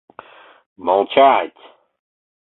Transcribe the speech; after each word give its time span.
Молча-ать! 0.85 1.59